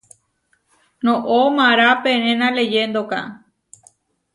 [1.03, 3.19] Noʼó mará penéna leyéndoka.